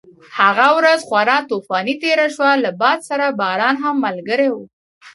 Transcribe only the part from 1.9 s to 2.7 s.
تېره شوه، له